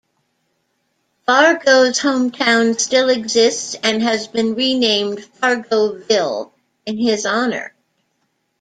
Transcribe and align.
Fargo's 1.27 1.99
hometown 1.99 2.79
still 2.79 3.09
exists 3.09 3.75
and 3.83 4.01
has 4.01 4.27
been 4.27 4.55
renamed 4.55 5.19
Fargoville 5.19 6.51
in 6.87 6.97
his 6.97 7.23
honour. 7.27 7.75